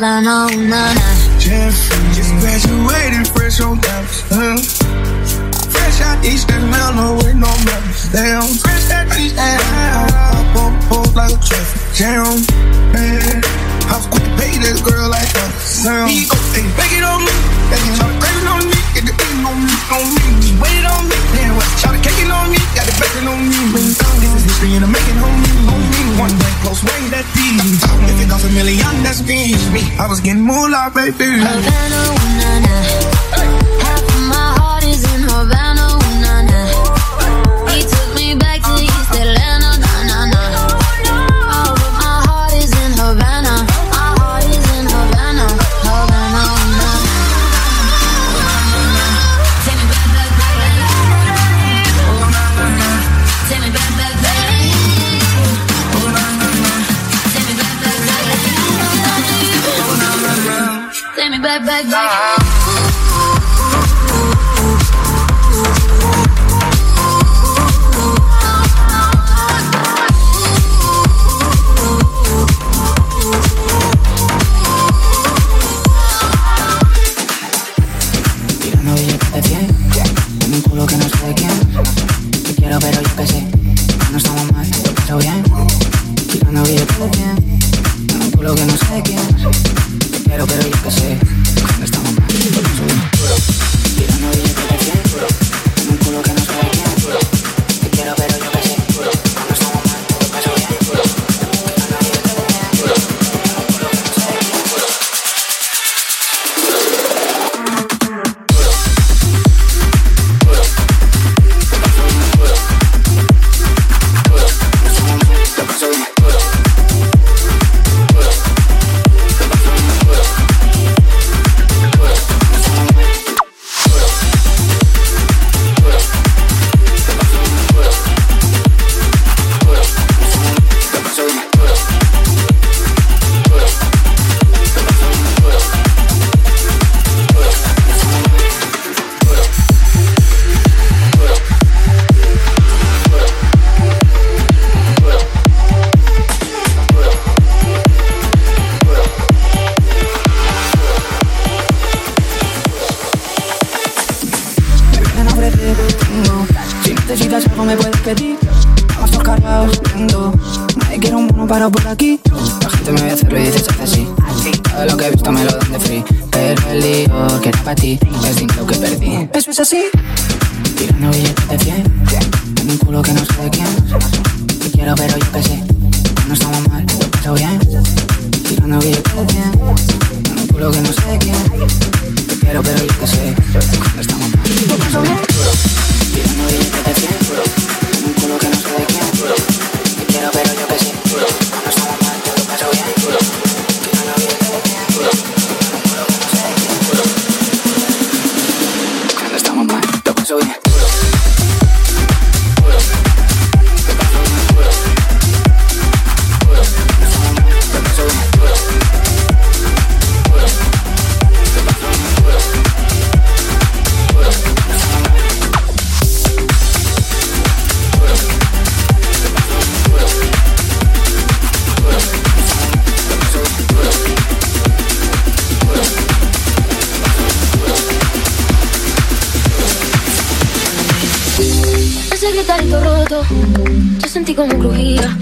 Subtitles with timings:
[0.00, 1.02] Havana, na na.
[1.36, 4.24] Jeffrey, just graduated, fresh on campus.
[4.32, 4.56] Uh.
[5.68, 8.08] Fresh out East Atlanta with no members.
[8.08, 10.40] Damn, fresh out East Atlanta.
[10.56, 12.32] Pump, pump like a traffic jam.
[12.96, 13.44] Man,
[13.90, 15.50] I was quick to pay this girl like that.
[15.60, 16.10] Sound.
[16.10, 17.34] He go, hey, bake it on me.
[17.98, 18.78] Try to crave it on me.
[18.94, 20.22] Get the eating on me, on me.
[20.46, 21.18] She waited on me.
[21.34, 21.66] Damn, what?
[21.82, 22.58] Try to cake on me.
[22.74, 23.58] Got the bacon on me.
[23.74, 26.00] Ring down, this is history and I'm making on me, on me.
[26.22, 27.58] One day close range, that deep.
[28.10, 29.54] If it goes a million, that's me.
[29.74, 29.82] me.
[29.98, 31.38] I was getting moolah, baby.
[31.42, 32.02] Havana,
[32.38, 32.74] na na.
[33.29, 33.29] Half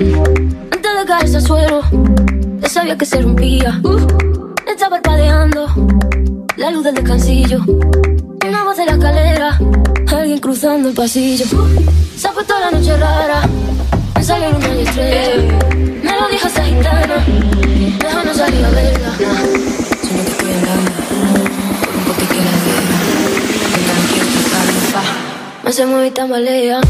[0.00, 1.82] Antes de caerse al suelo,
[2.60, 3.80] ya sabía que se rompía.
[3.82, 3.98] Uh,
[4.64, 5.66] estaba parpadeando,
[6.56, 7.64] la luz del descansillo.
[8.46, 9.58] Una voz de la escalera,
[10.06, 11.46] alguien cruzando el pasillo.
[12.16, 13.42] Se ha puesto la noche rara,
[14.14, 15.58] me salió luna y estrella.
[15.74, 17.24] Me lo dijo esa gitana,
[17.98, 19.16] déjanos salir a verla.
[19.16, 22.98] Solo te estoy hablando, por un poquito que la diera.
[23.74, 25.64] Que tranquilo, que calma, pa.
[25.64, 26.80] Me se mueve y tambalea.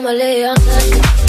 [0.00, 1.19] I'm a Leon.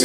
[0.00, 0.04] Y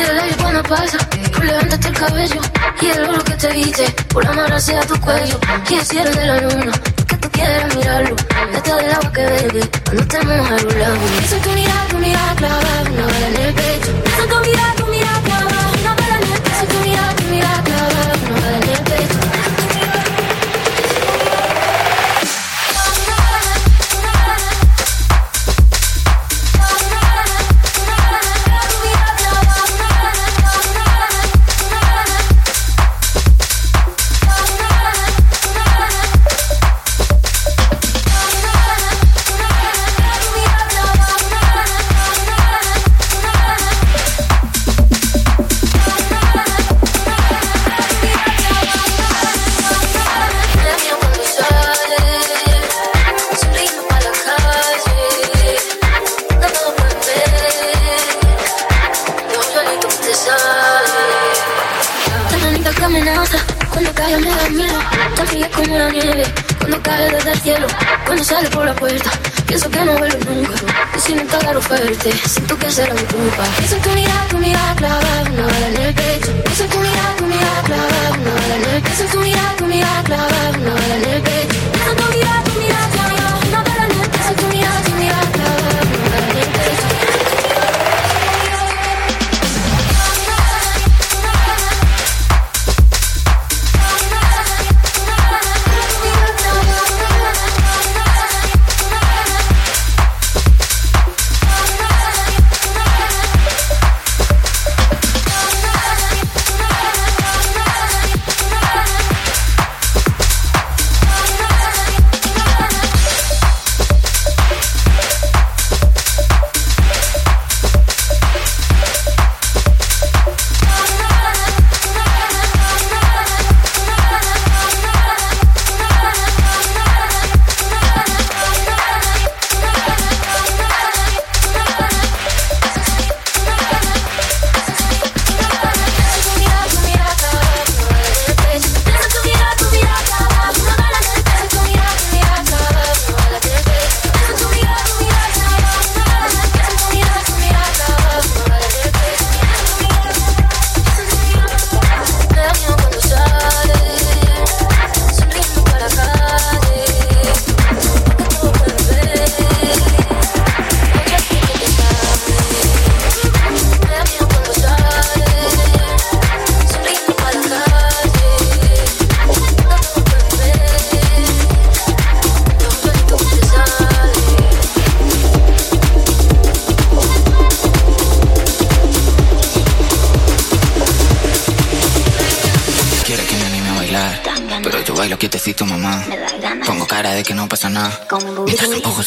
[0.00, 0.96] el aire cuando pasa,
[1.32, 2.40] tú levantaste el cabello.
[2.80, 5.38] Y el oro que te viste, por amarrarse a tu cuello.
[5.68, 6.72] Y el cielo de la luna,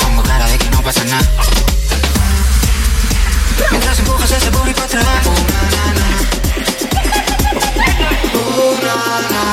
[0.00, 1.28] Pongo cara de que no pasa nada.
[3.70, 5.06] Mientras empujas ese booty para atrás.
[8.32, 9.50] Mientras para atrás.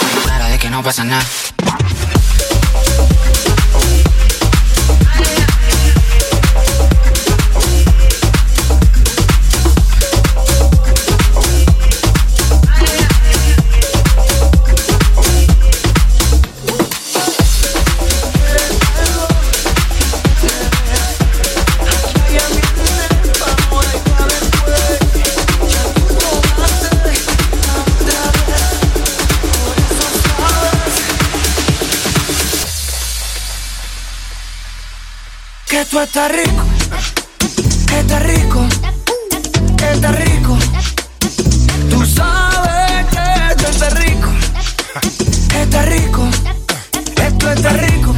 [0.00, 1.24] Pongo cara de que no pasa nada.
[35.96, 36.62] Tú estás rico,
[37.96, 38.66] estás rico,
[39.90, 40.58] estás rico.
[41.88, 44.28] Tú sabes que tú estás rico,
[45.58, 46.28] estás rico,
[47.16, 48.14] esto está rico.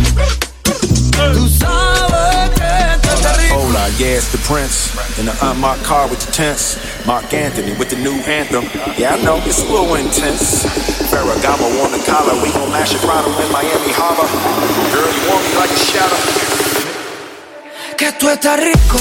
[1.35, 3.55] Tú sabes que tú estás rico.
[3.55, 4.91] Hola, yeah, it's the Prince.
[5.21, 6.79] In the uh, unmarked car with the tents.
[7.07, 8.65] Mark Anthony with the new anthem.
[8.99, 10.67] Yeah, I know, it's a little intense.
[11.13, 12.35] Ferragamo on the collar.
[12.43, 14.27] We gon' mash it throttle in Miami Harbor.
[14.91, 16.58] Girl, you want me like a shadow.
[18.17, 18.99] Tú estás rico,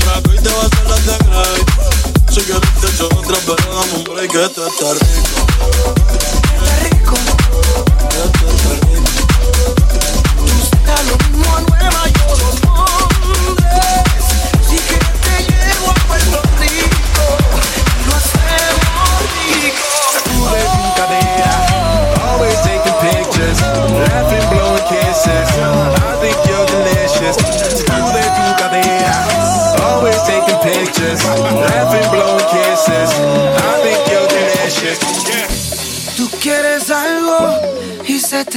[0.00, 1.64] trago y te vas a las de grave.
[2.30, 6.39] Soy el techo otra, pero dame un break que esto está rico.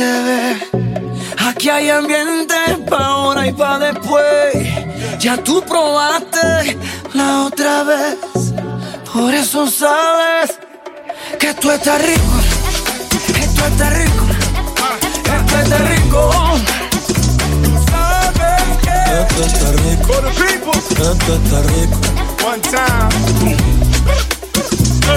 [0.03, 0.43] Se te ve.
[1.47, 2.55] Aquí hay ambiente
[2.89, 4.53] pa' ahora y pa' después.
[5.19, 6.77] Ya tú probaste
[7.13, 8.17] la otra vez.
[9.13, 10.57] Por eso sabes
[11.39, 12.35] que tú estás rico.
[13.27, 14.25] Que tú estás rico.
[15.23, 16.31] Que tú estás rico.
[17.91, 20.07] Sabes que Esto está rico.
[20.13, 20.77] For the people.
[21.11, 21.99] Esto está rico.
[22.45, 23.13] One time.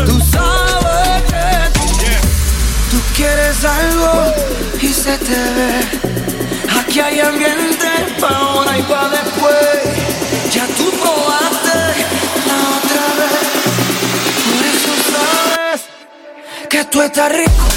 [0.06, 0.85] tú sabes
[3.16, 4.34] quieres algo
[4.80, 5.72] y se te ve.
[6.78, 7.88] Aquí hay ambiente
[8.20, 10.52] pa' ahora y pa' después.
[10.52, 11.78] Ya tú probaste
[12.48, 13.46] la otra vez.
[14.44, 15.80] Por eso sabes
[16.68, 17.75] que tú estás rico.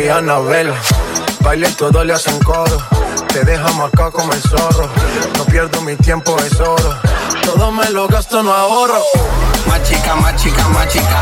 [0.00, 0.72] Que Anabel.
[1.40, 2.78] Baile todo le hacen coro.
[3.28, 4.88] Te dejamos acá como el zorro.
[5.36, 6.96] No pierdo mi tiempo, es oro.
[7.44, 9.02] Todo me lo gasto, no ahorro.
[9.66, 11.20] Más chica, más chica, más chica.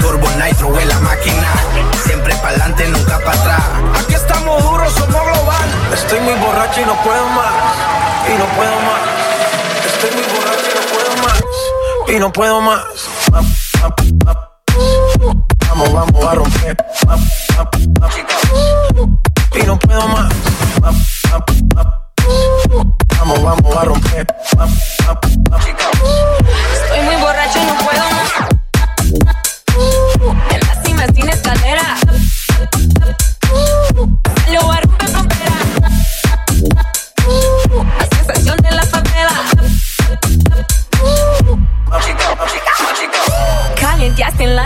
[0.00, 1.52] Turbo Nitro en la máquina.
[2.04, 3.62] Siempre pa'lante, nunca para atrás.
[4.00, 5.68] Aquí estamos duros, somos global.
[5.92, 7.52] Estoy muy borracho y no puedo más.
[8.28, 9.02] Y no puedo más.
[9.86, 11.42] Estoy muy borracho y no puedo más.
[12.08, 12.84] Y no puedo más.
[15.68, 16.83] Vamos, vamos a romper.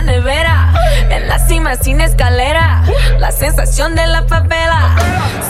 [0.08, 0.72] Nevera.
[1.10, 2.82] En la cima sin escalera.
[3.18, 4.96] La sensación de la favela.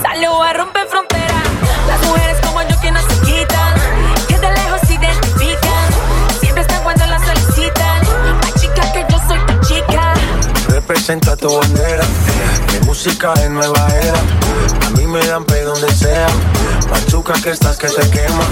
[0.03, 1.41] Salió a romper frontera.
[1.87, 3.75] Las mujeres como yo que no se quitan.
[4.27, 5.89] Que de lejos se identifican.
[6.41, 8.01] Siempre están cuando las solicitan.
[8.43, 10.15] Más chica que yo soy tu chica.
[10.69, 12.05] Representa tu bandera.
[12.73, 14.19] Mi música es nueva era.
[14.87, 16.27] A mí me dan pe donde sea.
[16.91, 18.45] Machuca que estás que se quema.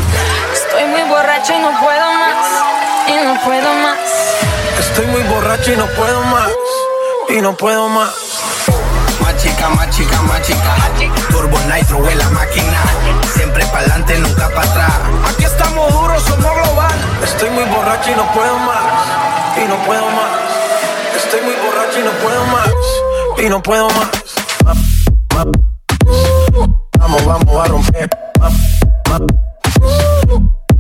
[0.52, 2.75] Estoy muy borracho y no puedo más.
[3.09, 3.98] Y no puedo más.
[4.80, 6.50] Estoy muy borracho y no puedo más.
[7.28, 8.11] Y no puedo más.
[9.20, 10.74] Más chica, más chica, más chica.
[11.30, 12.82] Turbo Nitro en la máquina.
[13.34, 14.92] Siempre pa'lante, nunca para atrás.
[15.30, 16.94] Aquí estamos duros, somos global.
[17.22, 19.57] Estoy muy borracho y no puedo más.
[19.57, 20.30] Y no puedo más.
[21.16, 22.70] Estoy muy borracho y no puedo más.
[23.38, 24.09] Y no puedo más.
[26.98, 28.11] Vamos, vamos a romper.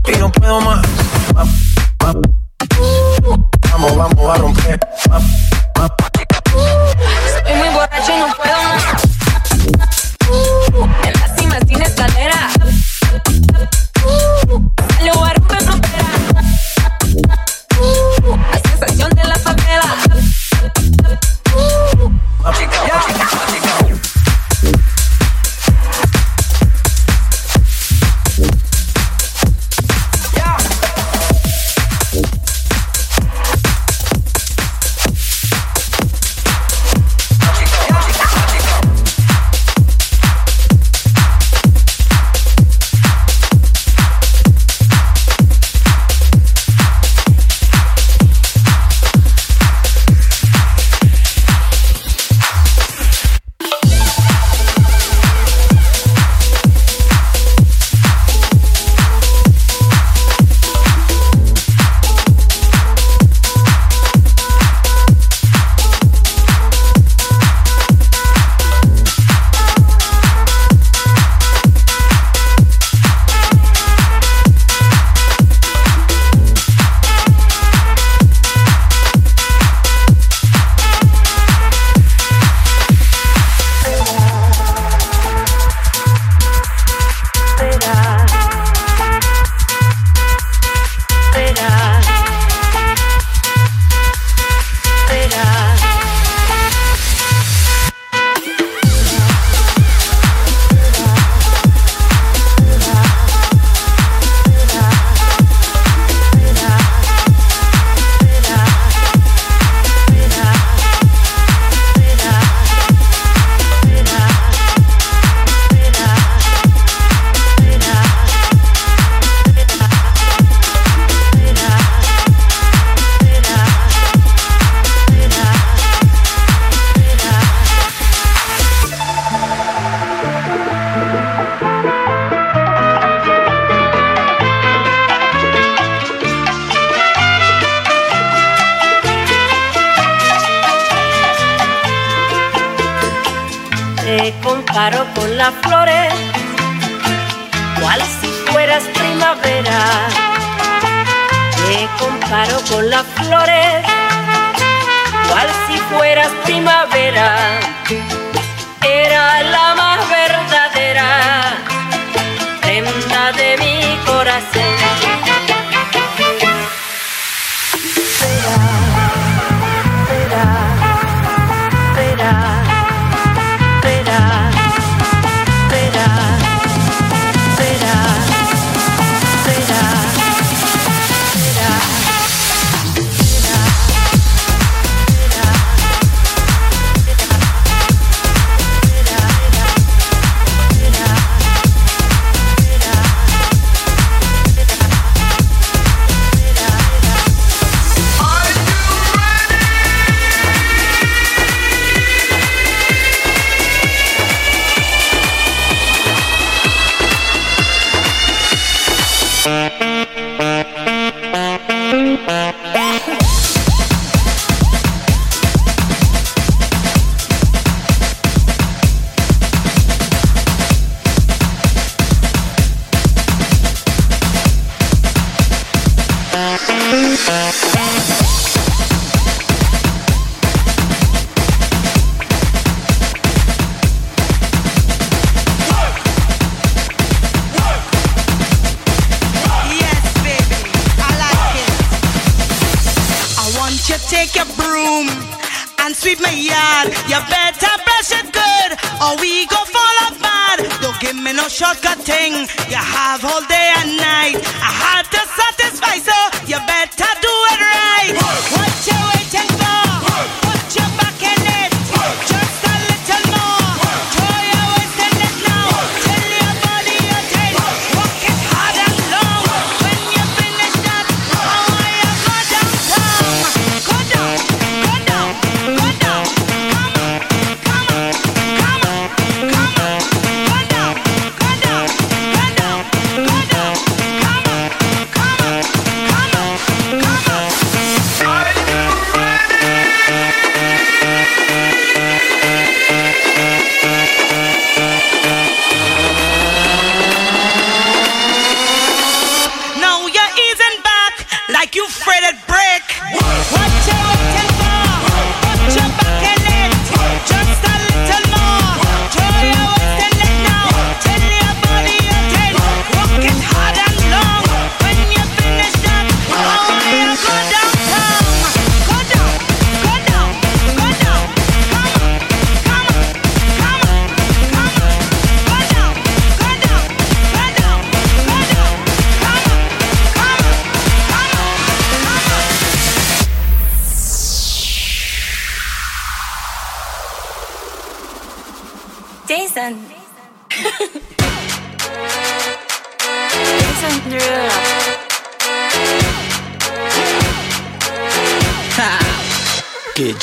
[0.08, 0.86] Y no puedo más.
[2.06, 4.78] Vamos, vamos a romper.
[5.74, 6.15] Estoy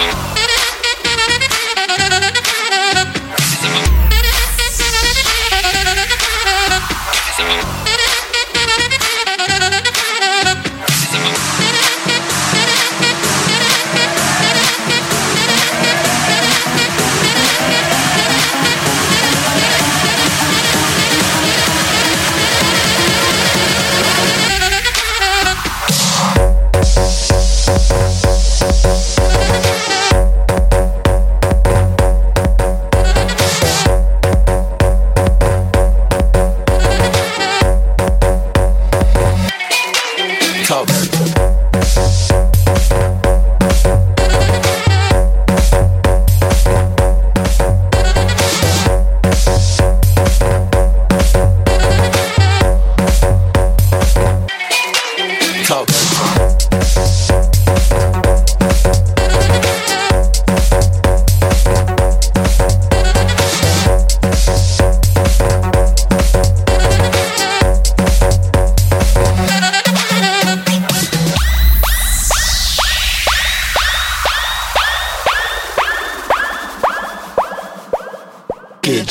[0.00, 0.29] Thank you.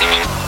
[0.00, 0.39] Thank you.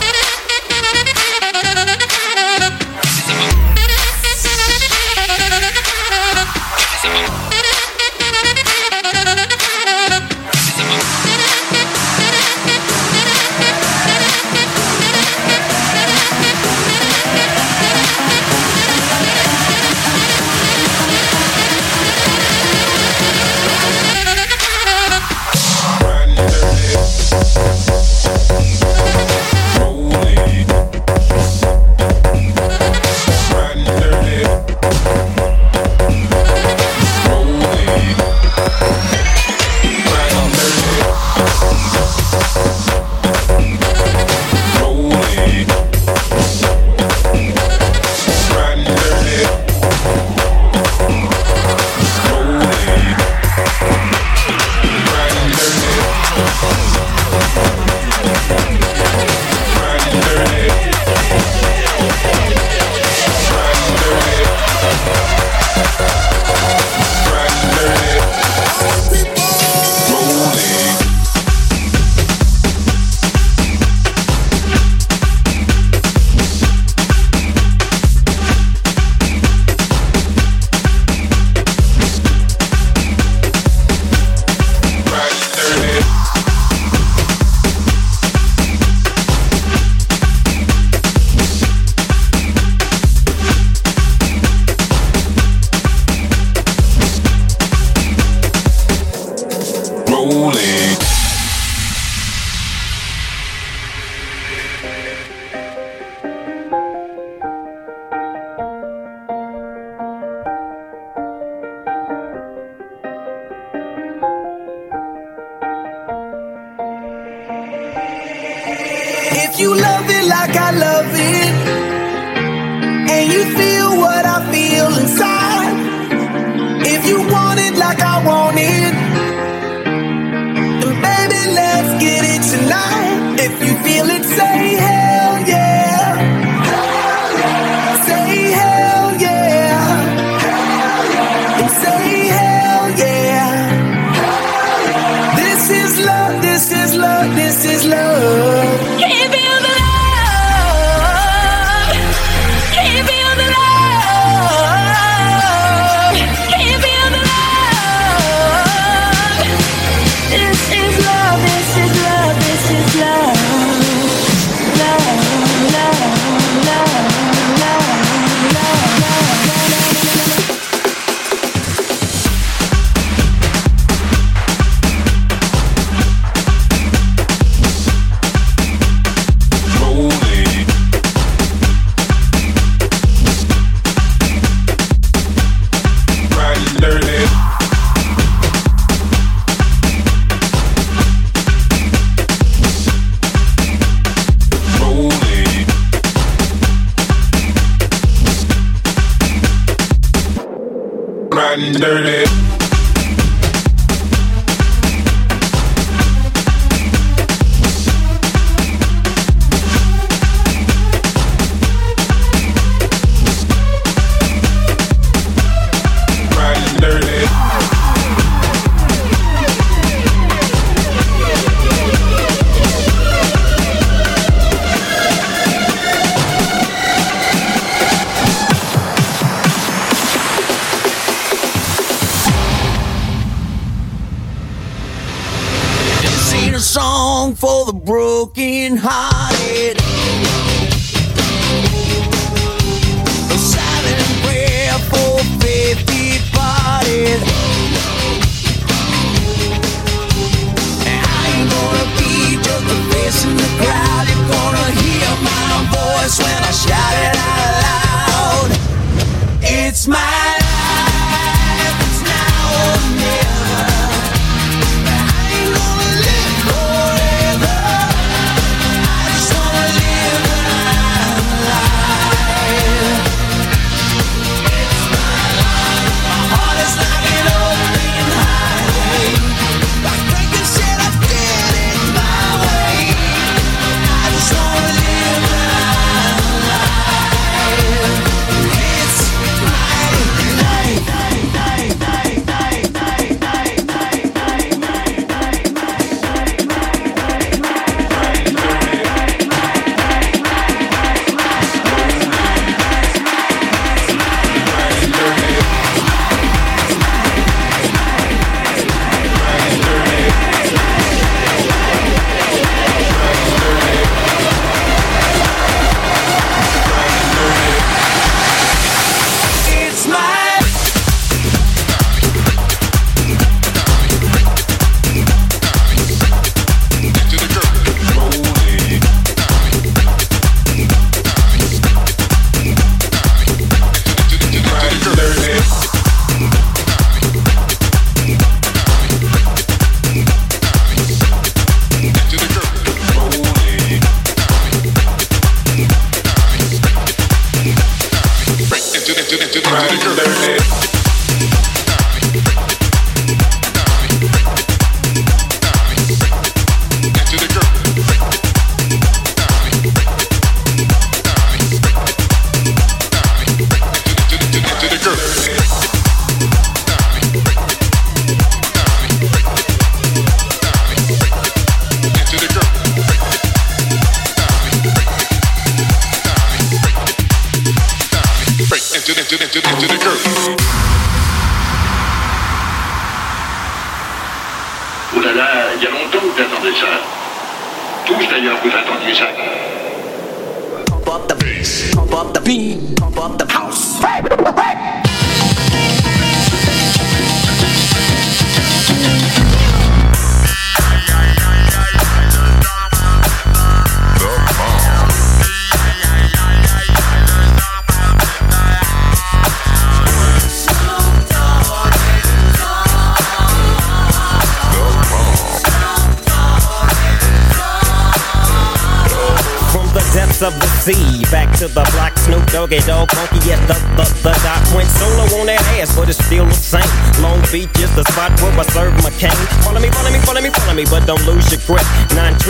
[201.83, 202.22] dirty.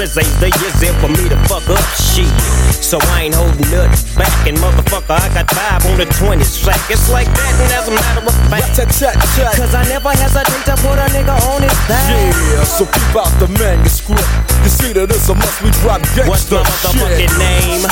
[0.04, 2.28] Nine trizzies, the years in for me to fuck up shit.
[2.84, 6.76] So I ain't holding nothing back, and motherfucker, I got five on the 20 sack.
[6.92, 11.00] It's like that, and as a matter of fact, cause I never hesitate to put
[11.00, 12.12] a nigga on his back.
[12.12, 14.28] Yeah, so keep out the manuscript.
[14.64, 17.40] You see that it's a must we drop gangsta What's my motherfucking shit.
[17.40, 17.88] name?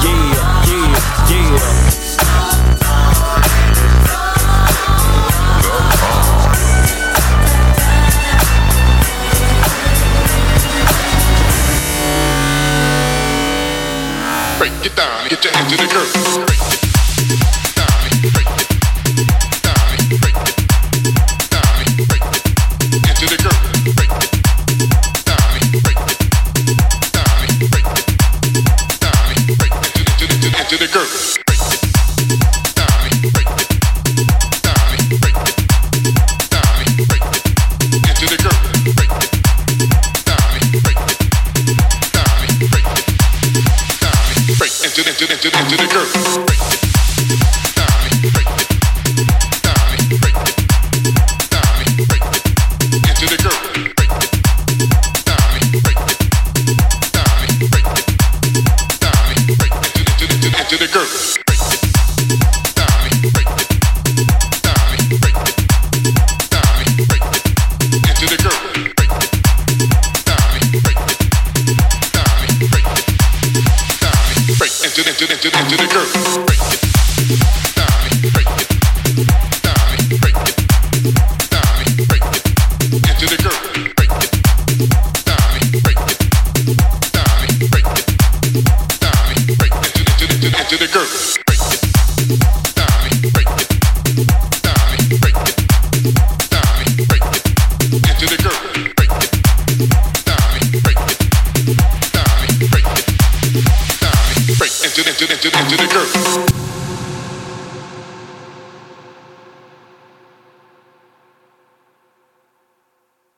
[0.00, 0.32] Yeah,
[0.64, 0.96] yeah,
[1.28, 1.75] yeah.
[14.66, 16.75] Break it down, get your hands to the curb.